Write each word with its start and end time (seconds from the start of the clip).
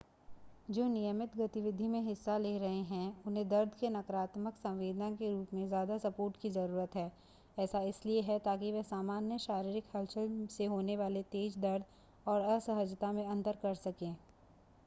जो 0.69 0.87
नियमित 0.87 1.35
गतिविधि 1.37 1.87
में 1.87 1.99
हिस्सा 2.01 2.37
ले 2.37 2.57
रहे 2.57 2.79
हैं 2.85 3.23
उन्हें 3.27 3.47
दर्द 3.49 3.73
के 3.79 3.89
नकारात्मक 3.89 4.53
संवेदना 4.53 5.09
के 5.11 5.29
रूप 5.31 5.53
में 5.53 5.67
ज़्यादा 5.67 5.97
सपोर्ट 5.99 6.37
की 6.41 6.49
ज़रूरत 6.49 6.95
है 6.95 7.11
ऐसा 7.57 7.81
इसलिए 7.83 8.21
है 8.21 8.39
ताकि 8.39 8.71
वे 8.71 8.83
सामान्य 8.85 9.37
शारीरिक 9.39 9.95
हलचल 9.95 10.47
से 10.49 10.65
होने 10.65 10.97
वाले 10.97 11.23
तेज़ 11.31 11.59
दर्द 11.59 11.85
और 12.25 12.41
असहजता 12.49 13.11
में 13.11 13.25
अंतर 13.27 13.57
कर 13.63 13.75
सकें 13.75 14.13